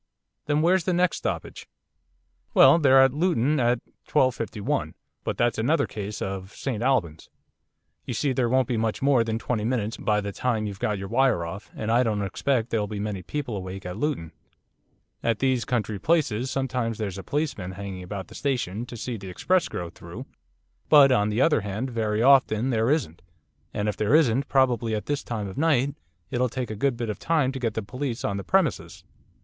[0.47, 1.69] 'Then where's the next stoppage?'
[2.55, 4.95] 'Well, they're at Luton at 12.51.
[5.23, 7.29] But that's another case of St Albans.
[8.07, 10.97] You see there won't be much more than twenty minutes by the time you've got
[10.97, 14.31] your wire off, and I don't expect there'll be many people awake at Luton.
[15.21, 19.29] At these country places sometimes there's a policeman hanging about the station to see the
[19.29, 20.25] express go through,
[20.89, 23.21] but, on the other hand, very often there isn't,
[23.71, 25.93] and if there isn't, probably at this time of night
[26.31, 29.03] it'll take a good bit of time to get the police on the premises.